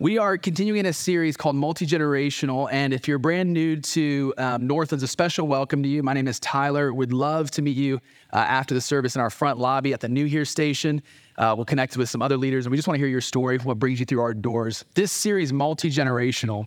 [0.00, 2.70] We are continuing a series called Multi Generational.
[2.72, 6.02] And if you're brand new to um, Northlands, a special welcome to you.
[6.02, 6.94] My name is Tyler.
[6.94, 8.00] Would love to meet you
[8.32, 11.02] uh, after the service in our front lobby at the New Here station.
[11.36, 13.58] Uh, we'll connect with some other leaders, and we just want to hear your story,
[13.58, 14.86] what brings you through our doors.
[14.94, 16.64] This series, Multi Generational,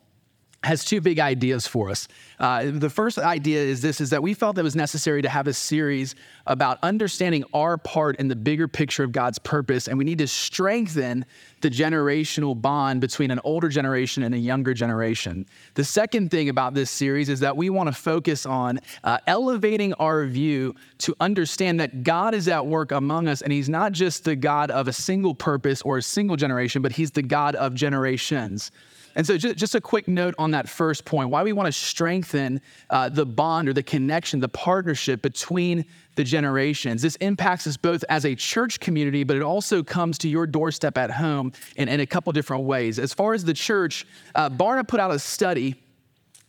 [0.63, 2.07] has two big ideas for us.
[2.39, 5.47] Uh, the first idea is this is that we felt it was necessary to have
[5.47, 6.15] a series
[6.47, 10.27] about understanding our part in the bigger picture of God's purpose, and we need to
[10.27, 11.25] strengthen
[11.61, 15.45] the generational bond between an older generation and a younger generation.
[15.75, 19.93] The second thing about this series is that we want to focus on uh, elevating
[19.95, 24.23] our view to understand that God is at work among us, and He's not just
[24.23, 27.73] the God of a single purpose or a single generation, but He's the God of
[27.73, 28.71] generations.
[29.15, 31.71] And so, just, just, a quick note on that first point why we want to
[31.71, 37.01] strengthen uh, the bond or the connection, the partnership between the generations.
[37.01, 40.97] This impacts us both as a church community, but it also comes to your doorstep
[40.97, 42.99] at home in, in a couple different ways.
[42.99, 45.75] As far as the church, uh, Barna put out a study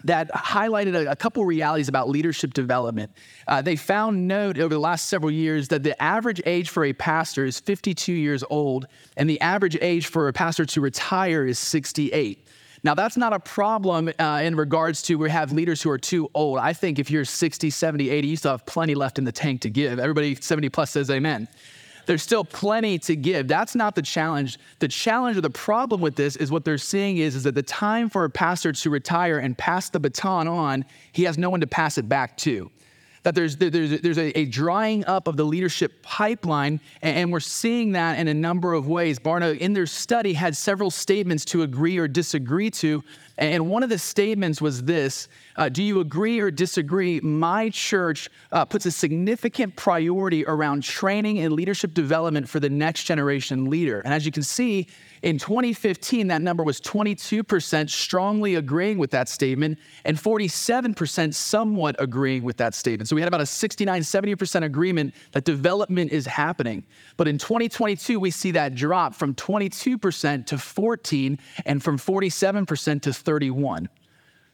[0.05, 3.11] that highlighted a, a, couple realities about leadership development.
[3.49, 6.93] Uh, they found note over the last several years that the average age for a
[6.93, 8.87] pastor is 52 years old,
[9.17, 12.47] and the average age for a pastor to retire is 68.
[12.85, 16.31] Now, that's not a problem uh, in regards to we have leaders who are too
[16.35, 16.59] old.
[16.59, 19.63] I think if you're 60, 70, 80, you still have plenty left in the tank
[19.63, 19.99] to give.
[19.99, 21.49] Everybody 70 plus says amen.
[22.05, 23.49] There's still plenty to give.
[23.49, 24.59] That's not the challenge.
[24.81, 27.63] The challenge or the problem with this is what they're seeing is, is that the
[27.63, 31.61] time for a pastor to retire and pass the baton on, he has no one
[31.61, 32.71] to pass it back to
[33.25, 37.41] that there's, there's, there's a, a, drying up of the leadership pipeline, and, and, we're
[37.41, 39.19] seeing that in a number of ways.
[39.19, 43.03] Barna, in their study, had several statements to agree or disagree to,
[43.37, 47.21] and one of the statements was this uh, Do you agree or disagree?
[47.21, 53.05] My church uh, puts a significant priority around training and leadership development for the next
[53.05, 54.01] generation leader.
[54.01, 54.89] And as you can see,
[55.23, 62.43] in 2015, that number was 22% strongly agreeing with that statement and 47% somewhat agreeing
[62.43, 63.09] with that statement.
[63.09, 66.85] So we had about a 69, 70% agreement that development is happening.
[67.17, 73.13] But in 2022, we see that drop from 22% to 14 and from 47% to
[73.25, 73.89] 31.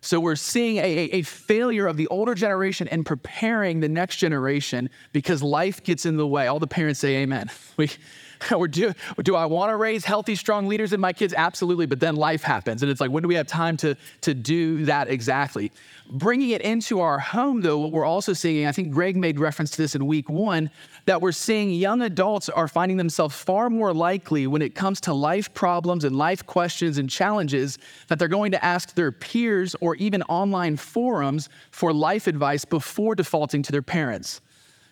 [0.03, 4.89] So we're seeing a, a, failure of the older generation in preparing the next generation
[5.13, 6.47] because life gets in the way.
[6.47, 7.51] All the parents say amen.
[7.77, 7.91] We,
[8.55, 8.93] or do,
[9.23, 11.35] do I want to raise healthy, strong leaders in my kids?
[11.37, 11.87] Absolutely.
[11.87, 12.83] But then life happens.
[12.83, 15.73] And it's like, when do we have time to, to do that exactly?
[16.13, 19.71] Bringing it into our home, though, what we're also seeing, I think Greg made reference
[19.73, 20.71] to this in week one,
[21.05, 25.15] that we're seeing young adults are finding themselves far more likely when it comes to
[25.15, 27.79] life problems and life questions and challenges
[28.09, 33.15] that they're going to ask their peers or even online forums for life advice before
[33.15, 34.41] defaulting to their parents.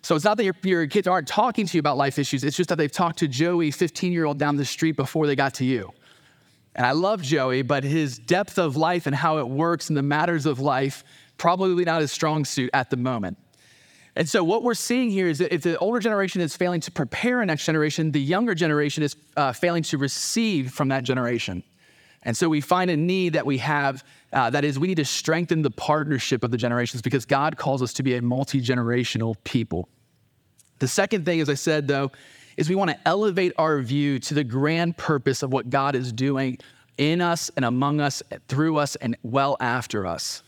[0.02, 2.56] So it's not that your, your, kids aren't talking to you about life issues, it's
[2.56, 5.54] just that they've talked to Joey, 15 year old, down the street before they got
[5.54, 5.92] to you.
[6.74, 10.02] And I love Joey, but his depth of life and how it works and the
[10.02, 11.02] matters of life,
[11.36, 13.36] probably not his strong suit at the moment.
[14.14, 16.90] And so, what we're seeing here is that if the older generation is failing to
[16.90, 21.62] prepare a next generation, the younger generation is uh, failing to receive from that generation.
[22.22, 25.04] And so, we find a need that we have uh, that is, we need to
[25.04, 29.36] strengthen the partnership of the generations because God calls us to be a multi generational
[29.44, 29.88] people.
[30.80, 32.12] The second thing, as I said, though,
[32.56, 36.12] is we want to elevate our view to the grand purpose of what God is
[36.12, 36.58] doing
[36.98, 40.42] in us and among us, through us, and well after us.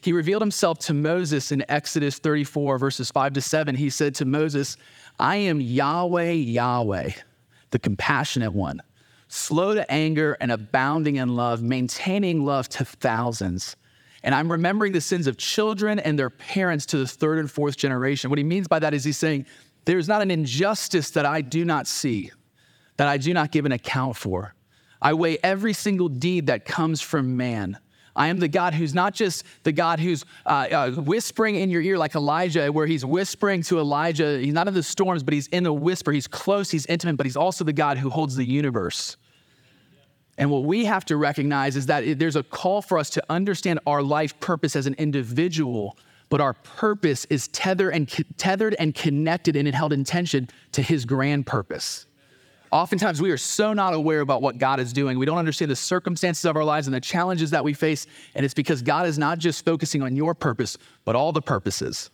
[0.00, 3.74] He revealed himself to Moses in Exodus 34, verses 5 to 7.
[3.74, 4.76] He said to Moses,
[5.18, 7.10] I am Yahweh, Yahweh,
[7.70, 8.80] the compassionate one
[9.28, 13.76] slow to anger and abounding in love, maintaining love to thousands.
[14.22, 17.76] And I'm remembering the sins of children and their parents to the third and fourth
[17.76, 18.30] generation.
[18.30, 19.46] What he means by that is he's saying,
[19.84, 22.32] There's not an injustice that I do not see,
[22.96, 24.54] that I do not give an account for.
[25.00, 27.78] I weigh every single deed that comes from man.
[28.18, 31.80] I am the God who's not just the God who's uh, uh, whispering in your
[31.80, 34.40] ear like Elijah, where he's whispering to Elijah.
[34.40, 36.10] He's not in the storms, but he's in the whisper.
[36.10, 39.16] He's close, he's intimate, but he's also the God who holds the universe.
[40.36, 43.78] And what we have to recognize is that there's a call for us to understand
[43.86, 45.96] our life purpose as an individual,
[46.28, 51.04] but our purpose is tethered and, tethered and connected and held in tension to his
[51.04, 52.06] grand purpose.
[52.70, 55.18] Oftentimes, we are so not aware about what God is doing.
[55.18, 58.06] We don't understand the circumstances of our lives and the challenges that we face.
[58.34, 62.10] And it's because God is not just focusing on your purpose, but all the purposes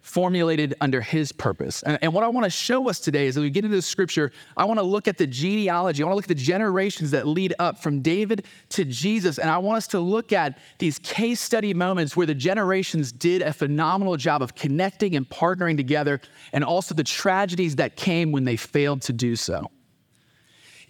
[0.00, 1.82] formulated under his purpose.
[1.82, 3.82] And, and what I want to show us today is as we get into the
[3.82, 6.02] scripture, I want to look at the genealogy.
[6.02, 9.38] I want to look at the generations that lead up from David to Jesus.
[9.38, 13.42] And I want us to look at these case study moments where the generations did
[13.42, 16.20] a phenomenal job of connecting and partnering together,
[16.52, 19.70] and also the tragedies that came when they failed to do so.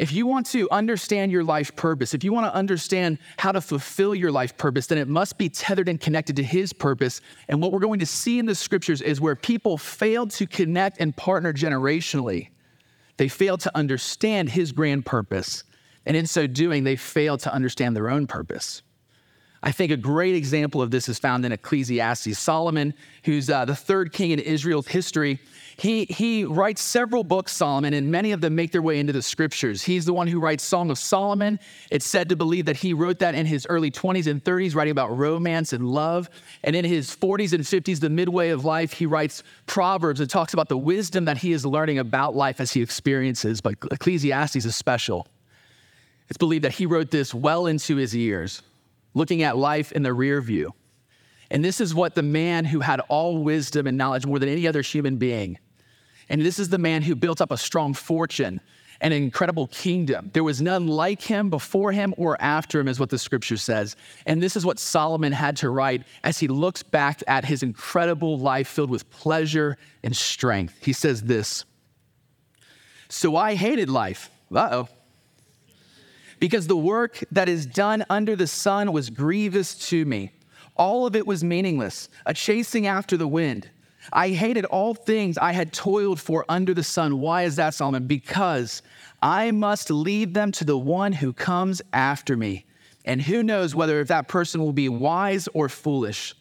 [0.01, 3.61] If you want to understand your life purpose, if you want to understand how to
[3.61, 7.21] fulfill your life purpose, then it must be tethered and connected to His purpose.
[7.49, 11.03] And what we're going to see in the scriptures is where people failed to connect
[11.03, 12.49] and partner generationally,
[13.19, 15.65] they failed to understand His grand purpose.
[16.07, 18.81] And in so doing, they failed to understand their own purpose.
[19.63, 22.39] I think a great example of this is found in Ecclesiastes.
[22.39, 22.95] Solomon,
[23.25, 25.41] who's uh, the third king in Israel's history,
[25.81, 29.23] he, he writes several books, Solomon, and many of them make their way into the
[29.23, 29.83] scriptures.
[29.83, 31.59] He's the one who writes Song of Solomon.
[31.91, 34.91] It's said to believe that he wrote that in his early 20s and 30s, writing
[34.91, 36.29] about romance and love.
[36.65, 40.53] And in his 40s and 50s, the midway of life, he writes Proverbs and talks
[40.53, 43.63] about the wisdom that he is learning about life as he experiences.
[43.63, 45.29] But Ecclesiastes is special.
[46.29, 48.61] It's believed that he wrote this well into his years
[49.15, 50.75] looking at life in the rear view.
[51.51, 54.69] And this is what the man who had all wisdom and knowledge more than any
[54.69, 55.59] other human being,
[56.31, 58.61] and this is the man who built up a strong fortune
[59.03, 60.31] and an incredible kingdom.
[60.33, 63.97] There was none like him before him or after him, is what the scripture says.
[64.27, 68.39] And this is what Solomon had to write as he looks back at his incredible
[68.39, 70.75] life filled with pleasure and strength.
[70.83, 71.67] He says this
[73.11, 74.31] So I hated life.
[74.55, 74.89] Uh oh
[76.41, 80.33] because the work that is done under the sun was grievous to me.
[80.75, 83.69] All of it was meaningless, a chasing after the wind.
[84.13, 87.21] I hated all things I had toiled for under the sun.
[87.21, 88.07] Why is that, Solomon?
[88.07, 88.83] Because
[89.23, 92.67] I must leave them to the one who comes after me.
[93.05, 96.35] And who knows whether if that person will be wise or foolish.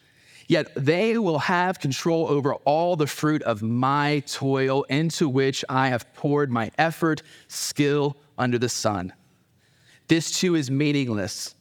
[0.48, 5.89] Yet they will have control over all the fruit of my toil into which I
[5.89, 9.13] have poured my effort, skill under the sun.
[10.07, 11.54] This too is meaningless.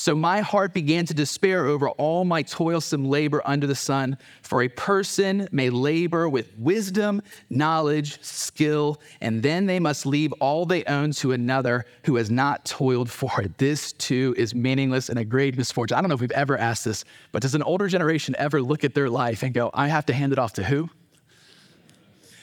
[0.00, 4.16] So my heart began to despair over all my toilsome labor under the sun.
[4.40, 7.20] For a person may labor with wisdom,
[7.50, 12.64] knowledge, skill, and then they must leave all they own to another who has not
[12.64, 13.58] toiled for it.
[13.58, 15.98] This too is meaningless and a great misfortune.
[15.98, 18.84] I don't know if we've ever asked this, but does an older generation ever look
[18.84, 20.88] at their life and go, I have to hand it off to who?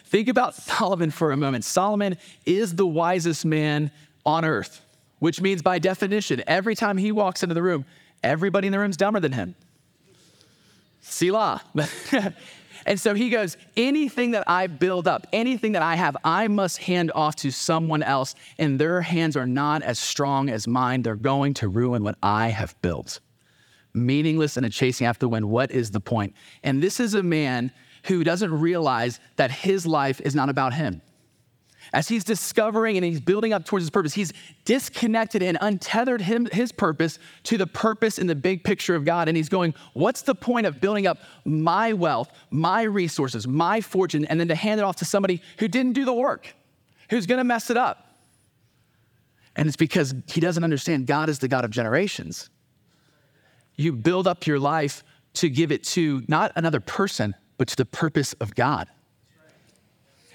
[0.06, 1.66] Think about Solomon for a moment.
[1.66, 3.90] Solomon is the wisest man
[4.28, 4.84] on earth
[5.20, 7.86] which means by definition, every time he walks into the room,
[8.24, 9.56] everybody in the room's dumber than him.
[11.02, 11.62] Selah.
[12.86, 16.80] and so he goes, anything that I build up, anything that I have, I must
[16.80, 21.02] hand off to someone else, and their hands are not as strong as mine.
[21.02, 23.20] They're going to ruin what I have built.
[23.94, 25.50] Meaningless and a chasing after the wind.
[25.50, 26.36] What is the point?
[26.64, 27.72] And this is a man
[28.04, 31.02] who doesn't realize that his life is not about him.
[31.94, 34.34] As he's discovering and he's building up towards his purpose, he's
[34.66, 39.28] disconnected and untethered him, his purpose to the purpose in the big picture of God.
[39.28, 44.26] And he's going, What's the point of building up my wealth, my resources, my fortune,
[44.26, 46.54] and then to hand it off to somebody who didn't do the work,
[47.10, 48.16] who's gonna mess it up?
[49.56, 52.50] And it's because he doesn't understand God is the God of generations.
[53.76, 55.04] You build up your life
[55.36, 58.88] to give it to not another person, but to the purpose of God.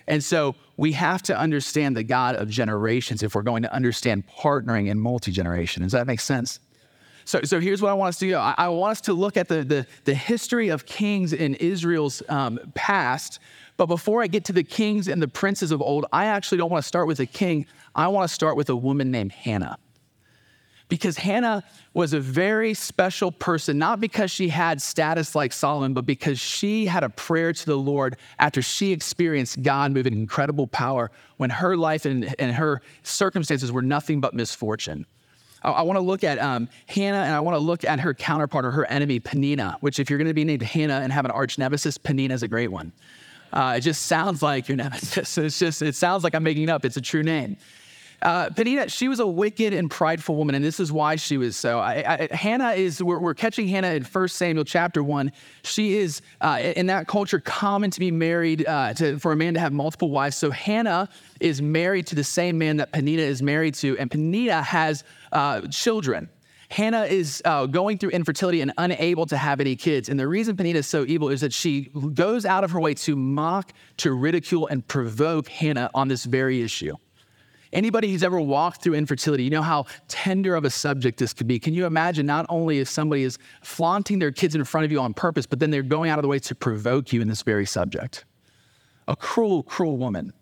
[0.07, 4.25] And so we have to understand the God of generations if we're going to understand
[4.27, 5.83] partnering and multi generation.
[5.83, 6.61] Does that make sense?
[7.25, 8.37] So, so here's what I want us to do.
[8.37, 12.23] I, I want us to look at the, the, the history of kings in Israel's
[12.29, 13.39] um, past.
[13.77, 16.71] But before I get to the kings and the princes of old, I actually don't
[16.71, 17.67] want to start with a king.
[17.95, 19.79] I want to start with a woman named Hannah
[20.93, 26.05] because Hannah was a very special person, not because she had status like Solomon, but
[26.05, 31.11] because she had a prayer to the Lord after she experienced God moving incredible power
[31.39, 35.07] when her life and, and her circumstances were nothing but misfortune.
[35.63, 38.13] I, I want to look at um, Hannah and I want to look at her
[38.13, 41.25] counterpart or her enemy, Peninnah, which, if you're going to be named Hannah and have
[41.25, 42.93] an arch nemesis, Peninnah is a great one.
[43.51, 45.39] Uh, it just sounds like your nemesis.
[45.39, 46.85] It's just, it sounds like I'm making it up.
[46.85, 47.57] It's a true name.
[48.23, 51.57] Uh, Peninnah, she was a wicked and prideful woman, and this is why she was
[51.57, 51.81] so.
[51.81, 55.33] I, I, Hannah is, we're, we're, catching Hannah in 1 Samuel chapter 1.
[55.65, 59.55] She is, uh, in that culture, common to be married, uh, to, for a man
[59.55, 60.37] to have multiple wives.
[60.37, 61.09] So Hannah
[61.41, 65.03] is married to the same man that Peninnah is married to, and Peninnah has
[65.33, 66.29] uh, children.
[66.69, 70.09] Hannah is uh, going through infertility and unable to have any kids.
[70.09, 72.95] And the reason Peninnah is so evil is that she goes out of her way
[72.95, 76.97] to mock, to ridicule, and provoke Hannah on this very issue.
[77.73, 81.47] Anybody who's ever walked through infertility, you know how tender of a subject this could
[81.47, 81.59] be.
[81.59, 85.01] Can you imagine not only if somebody is flaunting their kids in front of you
[85.01, 87.43] on purpose, but then they're going out of the way to provoke you in this
[87.43, 88.27] very subject?
[89.09, 90.33] A cruel, cruel woman.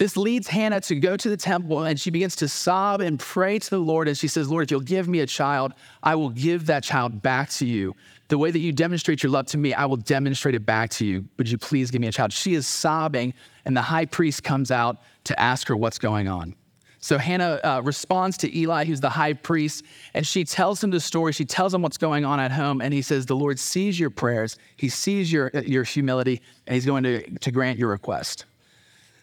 [0.00, 3.58] This leads Hannah to go to the temple and she begins to sob and pray
[3.58, 4.08] to the Lord.
[4.08, 7.20] And she says, Lord, if you'll give me a child, I will give that child
[7.20, 7.94] back to you.
[8.28, 11.04] The way that you demonstrate your love to me, I will demonstrate it back to
[11.04, 11.26] you.
[11.36, 12.32] Would you please give me a child?
[12.32, 13.34] She is sobbing,
[13.66, 16.54] and the high priest comes out to ask her what's going on.
[17.00, 21.00] So Hannah uh, responds to Eli, who's the high priest, and she tells him the
[21.00, 21.34] story.
[21.34, 24.08] She tells him what's going on at home, and he says, The Lord sees your
[24.08, 28.46] prayers, He sees your, your humility, and He's going to, to grant your request.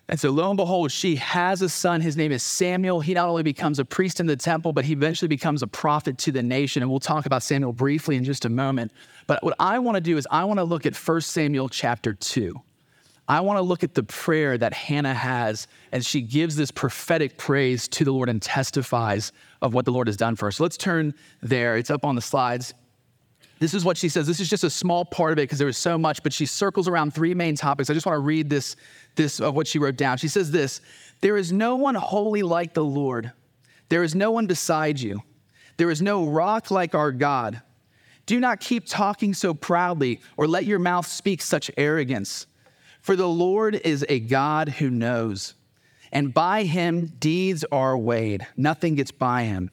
[0.09, 1.99] And so, lo and behold, she has a son.
[1.99, 3.01] His name is Samuel.
[3.01, 6.17] He not only becomes a priest in the temple, but he eventually becomes a prophet
[6.19, 6.81] to the nation.
[6.81, 8.93] And we'll talk about Samuel briefly in just a moment.
[9.27, 12.13] But what I want to do is, I want to look at 1 Samuel chapter
[12.13, 12.55] 2.
[13.27, 17.37] I want to look at the prayer that Hannah has as she gives this prophetic
[17.37, 20.51] praise to the Lord and testifies of what the Lord has done for her.
[20.51, 21.75] So let's turn there.
[21.75, 22.73] It's up on the slides.
[23.59, 24.27] This is what she says.
[24.27, 26.45] This is just a small part of it because there was so much, but she
[26.45, 27.89] circles around three main topics.
[27.89, 28.75] I just want to read this,
[29.15, 30.17] this of what she wrote down.
[30.17, 30.81] She says this
[31.21, 33.31] There is no one holy like the Lord.
[33.89, 35.23] There is no one beside you.
[35.77, 37.61] There is no rock like our God.
[38.25, 42.45] Do not keep talking so proudly or let your mouth speak such arrogance.
[43.01, 45.53] For the Lord is a God who knows,
[46.11, 48.45] and by him deeds are weighed.
[48.57, 49.71] Nothing gets by him.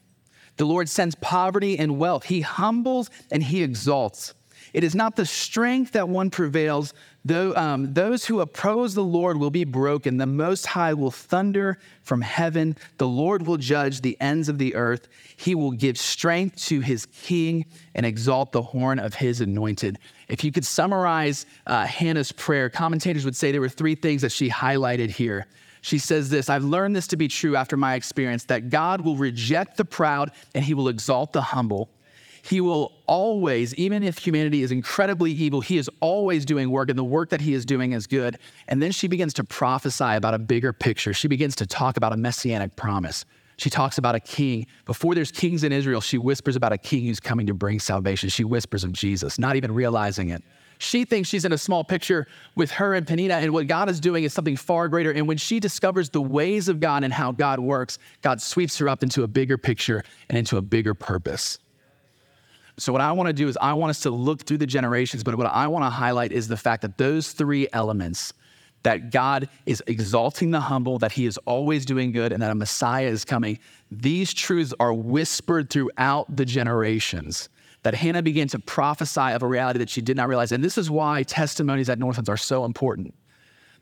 [0.57, 2.25] The Lord sends poverty and wealth.
[2.25, 4.35] He humbles and he exalts.
[4.73, 6.95] It is not the strength that one prevails.
[7.25, 10.17] Though, um, those who oppose the Lord will be broken.
[10.17, 12.77] The Most High will thunder from heaven.
[12.99, 15.09] The Lord will judge the ends of the earth.
[15.37, 19.99] He will give strength to his king and exalt the horn of his anointed.
[20.29, 24.33] If you could summarize uh, Hannah's prayer, commentators would say there were three things that
[24.33, 25.47] she highlighted here.
[25.85, 29.17] She says this I've learned this to be true after my experience that God will
[29.17, 31.91] reject the proud and he will exalt the humble.
[32.41, 36.99] He will always, even if humanity is incredibly evil, he is always doing work, and
[36.99, 38.39] the work that he is doing is good.
[38.67, 41.13] And then she begins to prophesy about a bigger picture.
[41.13, 43.27] She begins to talk about a messianic promise.
[43.59, 44.67] She talks about a king.
[44.87, 48.31] Before there's kings in Israel, she whispers about a king who's coming to bring salvation.
[48.31, 50.43] She whispers of Jesus, not even realizing it.
[50.79, 54.01] She thinks she's in a small picture with her and Peninnah, and what God is
[54.01, 55.11] doing is something far greater.
[55.11, 58.89] And when she discovers the ways of God and how God works, God sweeps her
[58.89, 61.59] up into a bigger picture and into a bigger purpose.
[62.77, 65.23] So, what I want to do is, I want us to look through the generations,
[65.23, 68.33] but what I want to highlight is the fact that those three elements
[68.83, 72.55] that God is exalting the humble, that He is always doing good, and that a
[72.55, 73.59] Messiah is coming
[73.91, 77.49] these truths are whispered throughout the generations
[77.85, 80.53] that Hannah began to prophesy of a reality that she did not realize.
[80.53, 83.15] And this is why testimonies at Northlands are so important.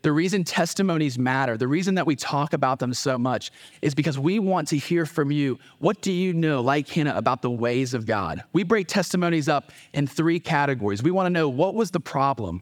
[0.01, 4.19] The reason testimonies matter, the reason that we talk about them so much is because
[4.19, 5.57] we want to hear from you.
[5.79, 8.43] What do you know, like Hannah, about the ways of God?
[8.51, 11.01] We break testimonies up in three categories.
[11.01, 12.61] We want to know what was the problem?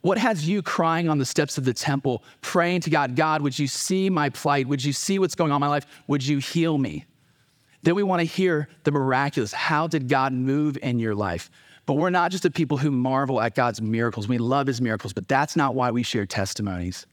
[0.00, 3.58] What has you crying on the steps of the temple, praying to God, God, would
[3.58, 4.66] you see my plight?
[4.66, 5.86] Would you see what's going on in my life?
[6.06, 7.04] Would you heal me?
[7.82, 9.52] Then we want to hear the miraculous.
[9.52, 11.50] How did God move in your life?
[11.84, 14.28] But we're not just the people who marvel at God's miracles.
[14.28, 17.06] We love his miracles, but that's not why we share testimonies.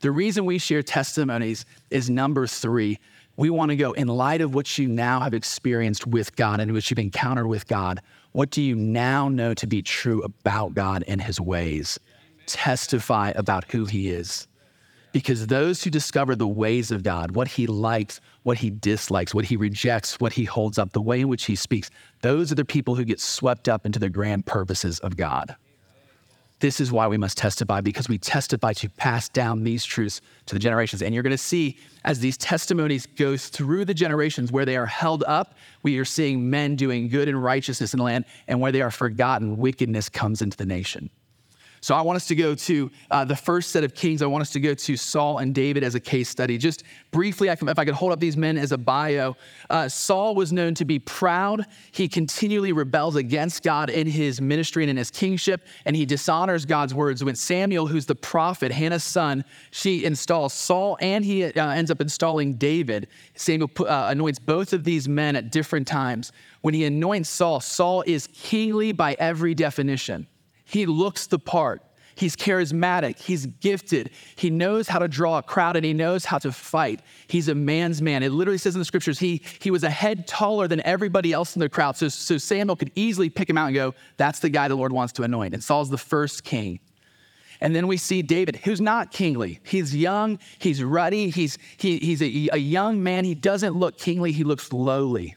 [0.00, 2.98] The reason we share testimonies is number three.
[3.36, 6.72] We want to go in light of what you now have experienced with God and
[6.72, 8.00] what you've encountered with God.
[8.32, 11.98] What do you now know to be true about God and his ways?
[12.46, 14.48] Testify about who he is.
[15.12, 19.44] Because those who discover the ways of God, what he likes, what he dislikes, what
[19.44, 21.90] he rejects, what he holds up, the way in which he speaks,
[22.22, 25.56] those are the people who get swept up into the grand purposes of God.
[26.60, 30.54] This is why we must testify, because we testify to pass down these truths to
[30.54, 31.02] the generations.
[31.02, 34.86] And you're going to see as these testimonies go through the generations where they are
[34.86, 38.70] held up, we are seeing men doing good and righteousness in the land, and where
[38.70, 41.10] they are forgotten, wickedness comes into the nation.
[41.86, 44.20] So I want us to go to uh, the first set of kings.
[44.20, 46.58] I want us to go to Saul and David as a case study.
[46.58, 49.36] Just briefly, if I could hold up these men as a bio,
[49.70, 51.64] uh, Saul was known to be proud.
[51.92, 56.66] He continually rebels against God in his ministry and in his kingship, and he dishonors
[56.66, 57.22] God's words.
[57.22, 62.00] When Samuel, who's the prophet, Hannah's son, she installs Saul and he uh, ends up
[62.00, 63.06] installing David.
[63.36, 66.32] Samuel uh, anoints both of these men at different times.
[66.62, 70.26] When he anoints Saul, Saul is kingly by every definition.
[70.66, 71.82] He looks the part.
[72.16, 73.18] He's charismatic.
[73.18, 74.10] He's gifted.
[74.36, 77.00] He knows how to draw a crowd and he knows how to fight.
[77.28, 78.22] He's a man's man.
[78.22, 81.54] It literally says in the scriptures, he, he was a head taller than everybody else
[81.54, 81.96] in the crowd.
[81.96, 84.92] So, so Samuel could easily pick him out and go, that's the guy the Lord
[84.92, 85.52] wants to anoint.
[85.52, 86.80] And Saul's the first king.
[87.60, 89.60] And then we see David, who's not kingly.
[89.64, 93.24] He's young, he's ruddy, he's, he, he's a, a young man.
[93.24, 95.36] He doesn't look kingly, he looks lowly.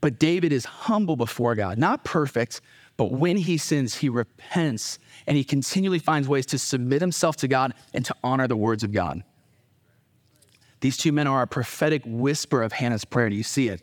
[0.00, 2.60] But David is humble before God, not perfect,
[3.00, 7.48] but when he sins, he repents and he continually finds ways to submit himself to
[7.48, 9.24] God and to honor the words of God.
[10.80, 13.30] These two men are a prophetic whisper of Hannah's prayer.
[13.30, 13.80] Do you see it?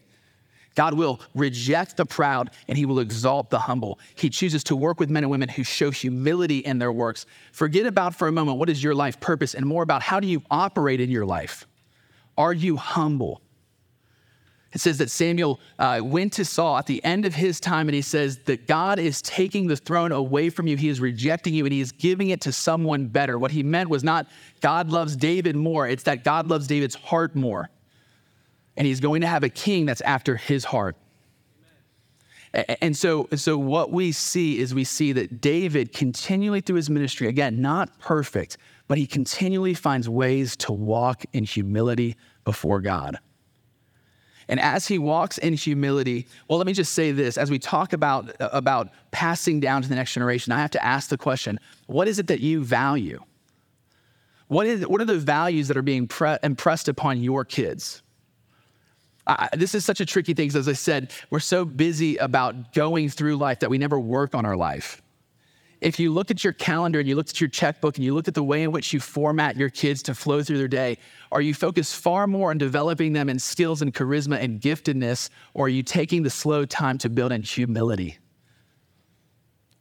[0.76, 3.98] God will reject the proud and he will exalt the humble.
[4.14, 7.26] He chooses to work with men and women who show humility in their works.
[7.54, 10.28] Forget about for a moment what is your life purpose and more about how do
[10.28, 11.66] you operate in your life.
[12.38, 13.42] Are you humble?
[14.74, 17.96] It says that Samuel uh, went to Saul at the end of his time, and
[17.96, 20.76] he says that God is taking the throne away from you.
[20.76, 23.40] He is rejecting you, and he is giving it to someone better.
[23.40, 24.28] What he meant was not
[24.60, 27.70] God loves David more, it's that God loves David's heart more.
[28.76, 30.96] And he's going to have a king that's after his heart.
[32.54, 37.28] And so, so what we see is we see that David continually through his ministry,
[37.28, 38.58] again, not perfect,
[38.88, 43.18] but he continually finds ways to walk in humility before God.
[44.50, 47.94] And as he walks in humility, well, let me just say this as we talk
[47.94, 51.60] about, uh, about passing down to the next generation, I have to ask the question
[51.88, 53.22] what is it that you value?
[54.48, 58.02] What, is, what are the values that are being pre- impressed upon your kids?
[59.26, 62.74] I, this is such a tricky thing because, as I said, we're so busy about
[62.74, 65.02] going through life that we never work on our life
[65.82, 68.28] if you look at your calendar and you look at your checkbook and you look
[68.28, 70.98] at the way in which you format your kids to flow through their day,
[71.32, 75.66] are you focused far more on developing them in skills and charisma and giftedness, or
[75.66, 78.18] are you taking the slow time to build in humility?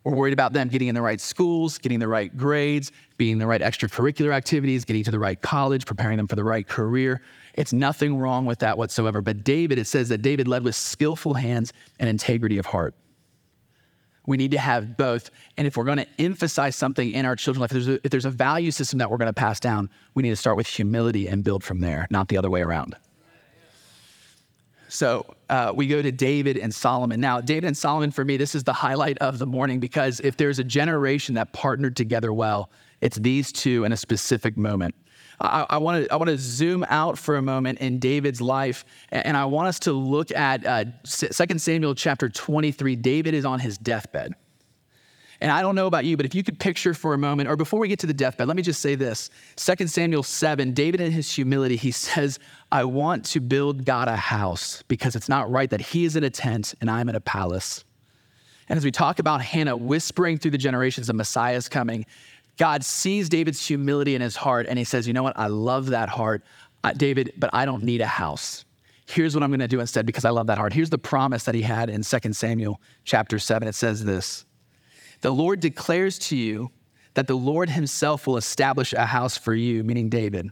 [0.04, 3.46] We're worried about them getting in the right schools, getting the right grades, being the
[3.46, 7.22] right extracurricular activities, getting to the right college, preparing them for the right career.
[7.54, 9.20] It's nothing wrong with that whatsoever.
[9.20, 12.94] But David, it says that David led with skillful hands and integrity of heart.
[14.26, 15.30] We need to have both.
[15.56, 18.10] And if we're going to emphasize something in our children's life, if there's, a, if
[18.10, 20.66] there's a value system that we're going to pass down, we need to start with
[20.66, 22.96] humility and build from there, not the other way around.
[24.88, 27.20] So uh, we go to David and Solomon.
[27.20, 30.36] Now, David and Solomon, for me, this is the highlight of the morning because if
[30.36, 34.94] there's a generation that partnered together well, it's these two in a specific moment.
[35.40, 39.36] I want to I want to zoom out for a moment in David's life, and
[39.36, 42.96] I want us to look at uh, 2 Samuel chapter 23.
[42.96, 44.32] David is on his deathbed.
[45.40, 47.56] And I don't know about you, but if you could picture for a moment, or
[47.56, 51.00] before we get to the deathbed, let me just say this 2 Samuel 7, David
[51.00, 52.38] in his humility, he says,
[52.72, 56.24] I want to build God a house because it's not right that he is in
[56.24, 57.84] a tent and I'm in a palace.
[58.68, 62.04] And as we talk about Hannah whispering through the generations, the Messiah is coming,
[62.56, 65.38] God sees David's humility in his heart and he says, You know what?
[65.38, 66.44] I love that heart,
[66.84, 68.64] uh, David, but I don't need a house.
[69.08, 70.72] Here's what I'm going to do instead because I love that heart.
[70.72, 73.68] Here's the promise that he had in 2 Samuel chapter 7.
[73.68, 74.44] It says this
[75.20, 76.70] The Lord declares to you
[77.14, 80.50] that the Lord himself will establish a house for you, meaning David.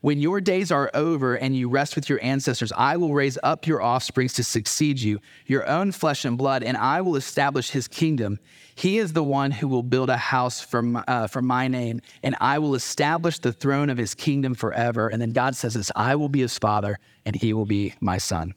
[0.00, 3.66] When your days are over and you rest with your ancestors, I will raise up
[3.66, 7.88] your offsprings to succeed you, your own flesh and blood, and I will establish his
[7.88, 8.38] kingdom.
[8.76, 12.00] He is the one who will build a house for my, uh, for my name,
[12.22, 15.08] and I will establish the throne of his kingdom forever.
[15.08, 18.18] And then God says this I will be his father, and he will be my
[18.18, 18.54] son.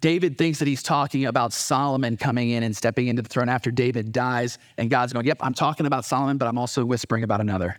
[0.00, 3.70] David thinks that he's talking about Solomon coming in and stepping into the throne after
[3.70, 4.58] David dies.
[4.76, 7.78] And God's going, Yep, I'm talking about Solomon, but I'm also whispering about another.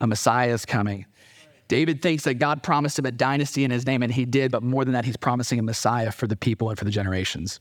[0.00, 1.06] A Messiah is coming.
[1.68, 4.62] David thinks that God promised him a dynasty in his name, and he did, but
[4.62, 7.60] more than that, he's promising a Messiah for the people and for the generations.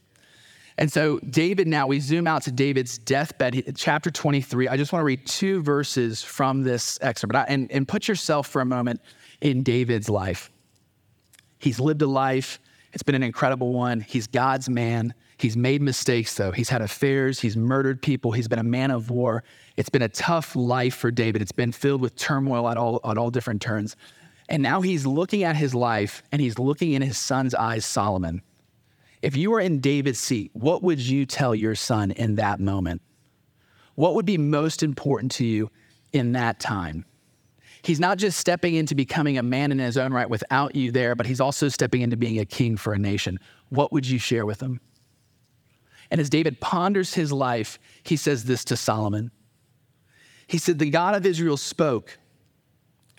[0.78, 4.68] And so, David, now we zoom out to David's deathbed, chapter 23.
[4.68, 8.62] I just want to read two verses from this excerpt and, and put yourself for
[8.62, 9.02] a moment
[9.42, 10.52] in David's life.
[11.60, 12.60] He's lived a life,
[12.96, 14.00] it's been an incredible one.
[14.00, 15.14] He's God's man.
[15.38, 16.52] He's made mistakes, though.
[16.52, 19.44] He's had affairs, he's murdered people, he's been a man of war.
[19.76, 21.42] It's been a tough life for David.
[21.42, 23.96] It's been filled with turmoil at all, at all different turns.
[24.48, 28.42] And now he's looking at his life and he's looking in his son's eyes, Solomon.
[29.22, 33.02] If you were in David's seat, what would you tell your son in that moment?
[33.96, 35.72] What would be most important to you
[36.14, 37.06] in that time?
[37.82, 41.16] He's not just stepping into becoming a man in his own right without you there,
[41.16, 43.40] but he's also stepping into being a king for a nation.
[43.70, 44.80] What would you share with him?
[46.12, 49.32] And as David ponders his life, he says this to Solomon.
[50.48, 52.18] He said, The God of Israel spoke.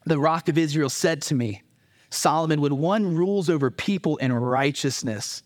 [0.05, 1.63] The rock of Israel said to me,
[2.11, 5.43] Solomon, when one rules over people in righteousness,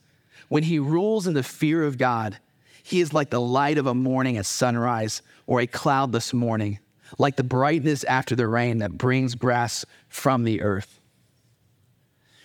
[0.49, 2.39] when he rules in the fear of God,
[2.83, 6.79] he is like the light of a morning at sunrise or a cloudless morning,
[7.19, 11.01] like the brightness after the rain that brings grass from the earth.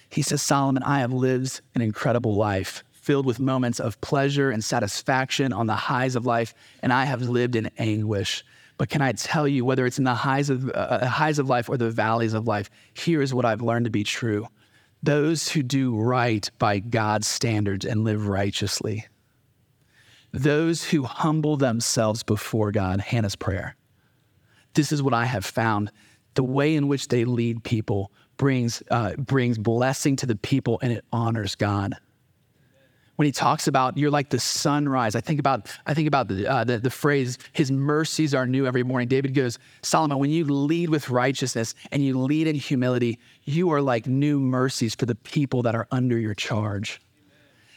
[0.09, 4.63] He says, Solomon, I have lived an incredible life filled with moments of pleasure and
[4.63, 8.43] satisfaction on the highs of life, and I have lived in anguish.
[8.77, 11.47] But can I tell you, whether it's in the highs of, uh, uh, highs of
[11.47, 14.47] life or the valleys of life, here is what I've learned to be true.
[15.03, 19.05] Those who do right by God's standards and live righteously,
[20.31, 23.75] those who humble themselves before God, Hannah's prayer.
[24.73, 25.91] This is what I have found.
[26.33, 30.91] The way in which they lead people brings, uh, brings blessing to the people and
[30.91, 31.95] it honors God
[33.15, 35.15] when he talks about you're like the sunrise.
[35.15, 38.67] I think about I think about the, uh, the, the phrase "His mercies are new
[38.67, 43.19] every morning." David goes, Solomon, when you lead with righteousness and you lead in humility,
[43.43, 47.01] you are like new mercies for the people that are under your charge.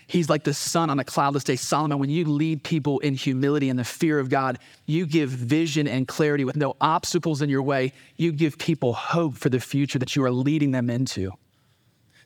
[0.09, 1.57] He's like the sun on a cloudless day.
[1.57, 5.87] Solomon, when you lead people in humility and the fear of God, you give vision
[5.87, 7.93] and clarity with no obstacles in your way.
[8.17, 11.33] You give people hope for the future that you are leading them into.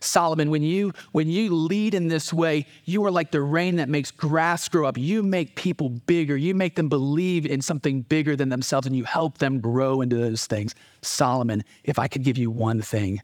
[0.04, 3.88] Solomon, when you when you lead in this way, you are like the rain that
[3.88, 4.98] makes grass grow up.
[4.98, 6.36] You make people bigger.
[6.36, 10.16] You make them believe in something bigger than themselves and you help them grow into
[10.16, 10.74] those things.
[11.02, 13.22] Solomon, if I could give you one thing,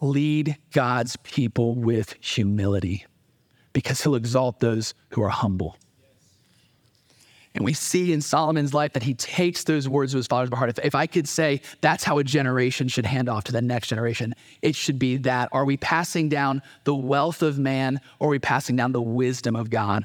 [0.00, 3.06] lead God's people with humility
[3.72, 5.76] because he'll exalt those who are humble.
[7.54, 10.70] And we see in Solomon's life that he takes those words of his father's heart.
[10.70, 13.88] If, if I could say that's how a generation should hand off to the next
[13.88, 15.48] generation, it should be that.
[15.50, 19.56] Are we passing down the wealth of man or are we passing down the wisdom
[19.56, 20.04] of God?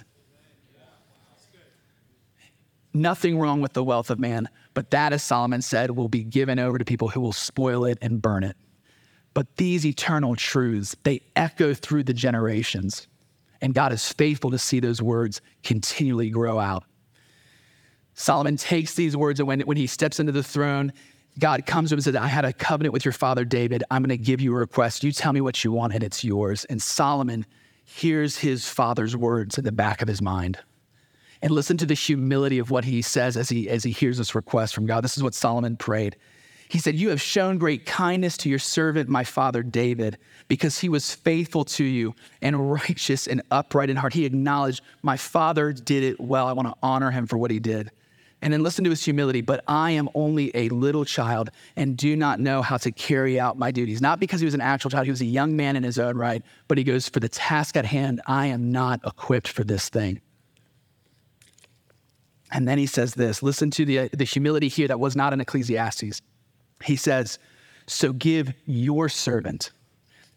[2.93, 6.59] Nothing wrong with the wealth of man, but that, as Solomon said, will be given
[6.59, 8.55] over to people who will spoil it and burn it.
[9.33, 13.07] But these eternal truths, they echo through the generations.
[13.61, 16.85] And God is faithful to see those words continually grow out.
[18.15, 20.91] Solomon takes these words, and when, when he steps into the throne,
[21.37, 23.83] God comes to him and says, I had a covenant with your father David.
[23.91, 25.03] I'm going to give you a request.
[25.03, 26.63] You tell me what you want, and it's yours.
[26.65, 27.45] And Solomon
[27.83, 30.57] hears his father's words in the back of his mind.
[31.41, 34.33] And listen to the humility of what he says as he, as he hears this
[34.33, 35.03] request from God.
[35.03, 36.15] This is what Solomon prayed.
[36.69, 40.89] He said, You have shown great kindness to your servant, my father David, because he
[40.89, 44.13] was faithful to you and righteous and upright in heart.
[44.13, 46.47] He acknowledged, My father did it well.
[46.47, 47.91] I want to honor him for what he did.
[48.45, 52.15] And then listen to his humility, but I am only a little child and do
[52.15, 54.01] not know how to carry out my duties.
[54.01, 56.15] Not because he was an actual child, he was a young man in his own
[56.15, 59.89] right, but he goes, For the task at hand, I am not equipped for this
[59.89, 60.21] thing.
[62.51, 65.33] And then he says this listen to the, uh, the humility here that was not
[65.33, 66.21] in Ecclesiastes.
[66.83, 67.39] He says,
[67.87, 69.71] So give your servant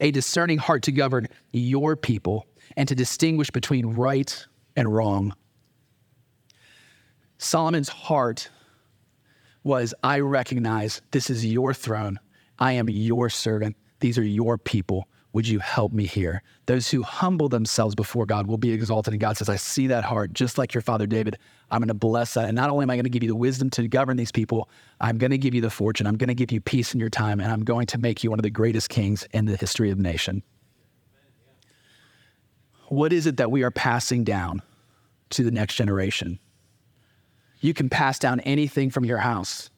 [0.01, 5.35] a discerning heart to govern your people and to distinguish between right and wrong.
[7.39, 8.51] Solomon's heart
[9.63, 12.19] was I recognize this is your throne.
[12.59, 13.77] I am your servant.
[14.01, 15.09] These are your people.
[15.35, 16.43] Would you help me here?
[16.67, 19.13] Those who humble themselves before God will be exalted.
[19.13, 21.39] And God says, I see that heart, just like your father David.
[21.71, 22.47] I'm going to bless that.
[22.47, 24.69] And not only am I going to give you the wisdom to govern these people,
[25.01, 26.07] I'm going to give you the fortune.
[26.07, 27.41] I'm going to give you peace in your time.
[27.41, 29.99] And I'm going to make you one of the greatest kings in the history of
[29.99, 30.43] the nation.
[32.89, 34.63] What is it that we are passing down
[35.31, 36.41] to the next generation?
[37.61, 39.71] You can pass down anything from your house.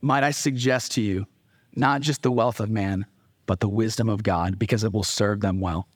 [0.00, 1.26] Might I suggest to you,
[1.74, 3.06] not just the wealth of man,
[3.46, 5.88] but the wisdom of God, because it will serve them well.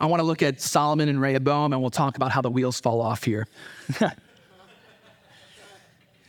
[0.00, 2.80] I want to look at Solomon and Rehoboam, and we'll talk about how the wheels
[2.80, 3.46] fall off here.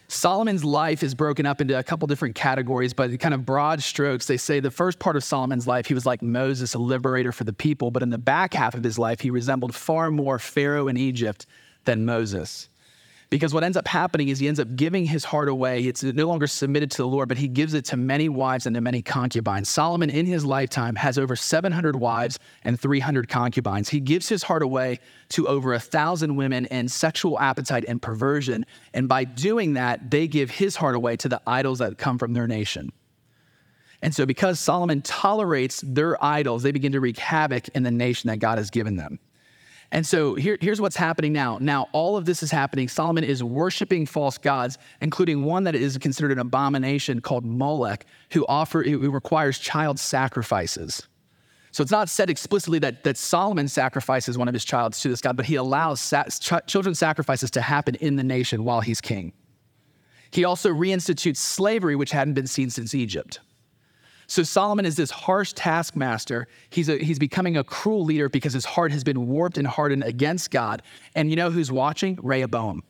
[0.10, 4.26] Solomon's life is broken up into a couple different categories, but kind of broad strokes,
[4.26, 7.46] they say the first part of Solomon's life, he was like Moses, a liberator for
[7.46, 7.91] the people.
[7.91, 11.46] But in the back half of his life, he resembled far more Pharaoh in Egypt
[11.86, 12.70] than Moses.
[13.32, 15.84] Because what ends up happening is he ends up giving his heart away.
[15.84, 18.76] It's no longer submitted to the Lord, but he gives it to many wives and
[18.76, 19.70] to many concubines.
[19.70, 23.88] Solomon, in his lifetime, has over 700 wives and 300 concubines.
[23.88, 28.65] He gives his heart away to over a thousand women in sexual appetite and perversion.
[28.94, 32.34] And by doing that, they give his heart away to the idols that come from
[32.34, 32.91] their nation.
[34.02, 38.28] And so, because Solomon tolerates their idols, they begin to wreak havoc in the nation
[38.28, 39.20] that God has given them.
[39.92, 41.58] And so here, here's what's happening now.
[41.60, 42.88] Now, all of this is happening.
[42.88, 48.46] Solomon is worshiping false gods, including one that is considered an abomination called Molech, who
[48.48, 51.08] offer who requires child sacrifices.
[51.72, 55.22] So it's not said explicitly that, that Solomon sacrifices one of his childs to this
[55.22, 59.00] god, but he allows sa- ch- children's sacrifices to happen in the nation while he's
[59.00, 59.32] king.
[60.32, 63.40] He also reinstitutes slavery, which hadn't been seen since Egypt.
[64.32, 66.48] So Solomon is this harsh taskmaster.
[66.70, 70.06] He's, a, he's becoming a cruel leader because his heart has been warped and hardened
[70.06, 70.84] against God.
[71.15, 72.17] And you know who's watching?
[72.24, 72.82] Rehoboam.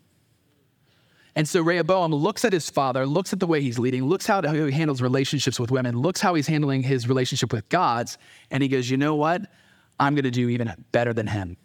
[1.36, 4.44] And so Rehoboam looks at his father, looks at the way he's leading, looks how
[4.44, 8.20] he handles relationships with women, looks how he's handling his relationship with gods,
[8.52, 9.42] and he goes, You know what?
[10.00, 11.58] I'm going to do even better than him.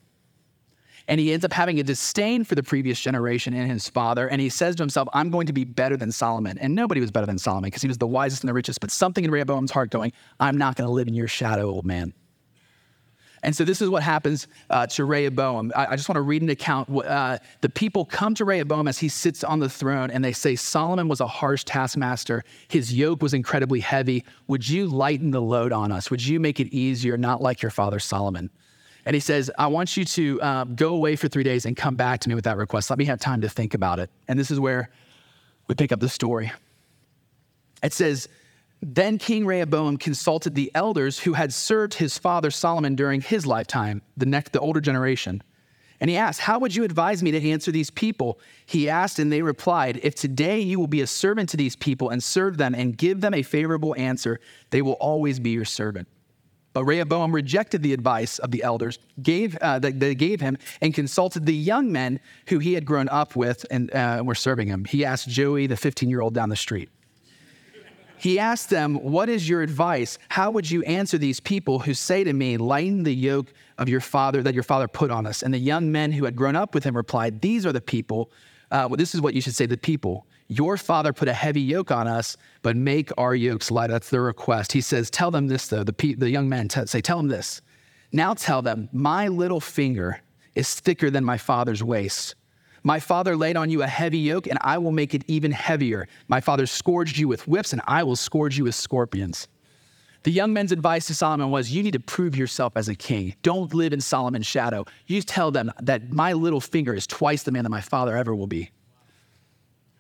[1.08, 4.28] And he ends up having a disdain for the previous generation and his father.
[4.28, 6.58] And he says to himself, I'm going to be better than Solomon.
[6.58, 8.80] And nobody was better than Solomon because he was the wisest and the richest.
[8.80, 11.86] But something in Rehoboam's heart going, I'm not going to live in your shadow, old
[11.86, 12.12] man.
[13.46, 15.70] And so this is what happens uh, to Rehoboam.
[15.76, 16.88] I, I, just want to read an account.
[16.90, 20.56] Uh, the people come to Rehoboam as he sits on the throne and they say,
[20.56, 22.42] Solomon was a harsh taskmaster.
[22.66, 24.24] His yoke was incredibly heavy.
[24.48, 26.10] Would you lighten the load on us?
[26.10, 28.50] Would you make it easier, not like your father Solomon?
[29.06, 31.94] And he says, I want you to um, go away for three days and come
[31.94, 32.90] back to me with that request.
[32.90, 34.10] Let me have time to think about it.
[34.26, 34.90] And this is where
[35.68, 36.50] we pick up the story.
[37.84, 38.28] It says,
[38.82, 44.02] Then King Rehoboam consulted the elders who had served his father Solomon during his lifetime,
[44.16, 45.40] the next, the older generation.
[46.00, 48.40] And he asked, How would you advise me to answer these people?
[48.66, 52.10] He asked, and they replied, If today you will be a servant to these people
[52.10, 54.40] and serve them and give them a favorable answer,
[54.70, 56.08] they will always be your servant.
[56.76, 60.92] But Rehoboam rejected the advice of the elders gave, uh, that they gave him and
[60.92, 64.84] consulted the young men who he had grown up with and uh, were serving him.
[64.84, 66.90] He asked Joey, the 15 year old down the street.
[68.18, 70.18] He asked them, What is your advice?
[70.28, 74.02] How would you answer these people who say to me, Lighten the yoke of your
[74.02, 75.42] father that your father put on us?
[75.42, 78.30] And the young men who had grown up with him replied, These are the people.
[78.70, 80.26] Uh, well, this is what you should say to the people.
[80.48, 83.90] Your father put a heavy yoke on us, but make our yokes light.
[83.90, 84.72] That's their request.
[84.72, 85.82] He says, Tell them this, though.
[85.82, 87.62] The, pe- the young men t- say, Tell them this.
[88.12, 90.20] Now tell them, My little finger
[90.54, 92.37] is thicker than my father's waist.
[92.85, 96.06] My father laid on you a heavy yoke, and I will make it even heavier.
[96.28, 99.48] My father scourged you with whips, and I will scourge you with scorpions.
[100.22, 103.35] The young men's advice to Solomon was you need to prove yourself as a king.
[103.42, 104.85] Don't live in Solomon's shadow.
[105.06, 108.35] You tell them that my little finger is twice the man that my father ever
[108.35, 108.70] will be.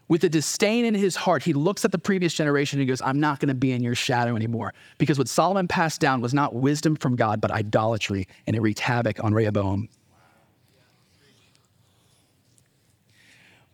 [0.08, 3.02] With a disdain in his heart, he looks at the previous generation and he goes,
[3.02, 4.72] I'm not going to be in your shadow anymore.
[4.98, 8.78] Because what Solomon passed down was not wisdom from God, but idolatry, and it wreaked
[8.80, 9.88] havoc on Rehoboam.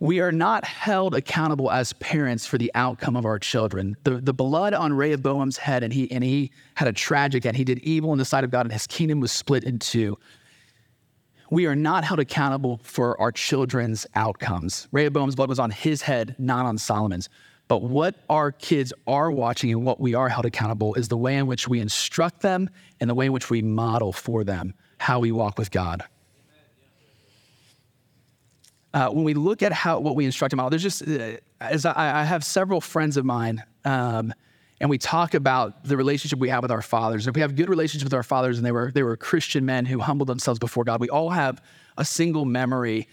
[0.01, 3.97] We are not held accountable as parents for the outcome of our children.
[4.03, 7.57] The, the blood on Rehoboam's head, and he, and he had a tragic end.
[7.57, 10.19] He did evil in the sight of God, and his kingdom was split in two
[11.53, 14.89] we are not held accountable for our children's outcomes.
[14.91, 17.29] Rehoboam's blood was on his head, not on Solomon's.
[17.69, 21.37] But what our kids are watching and what we are held accountable is the way
[21.37, 25.21] in which we instruct them and the way in which we model for them how
[25.21, 26.03] we walk with God.
[28.95, 32.21] Uh, when we look at how what we instruct them, there's just uh, as I,
[32.21, 34.33] I, have several friends of mine um,
[34.83, 37.29] and we talk about the relationship we have with our fathers.
[37.29, 39.87] If we have good relationships with our fathers and they were, they were Christian men
[39.87, 41.63] who humbled themselves before God, we all have
[41.97, 43.07] a single memory,